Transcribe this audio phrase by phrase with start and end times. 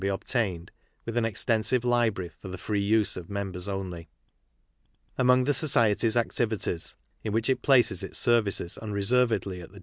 [0.01, 0.71] be obtained,
[1.05, 4.07] with an extensive library for the free use of members only.;■'?.'~,■■■_■■.
[5.19, 9.79] Among the Society's activities (in which it places its services unreservedly at the.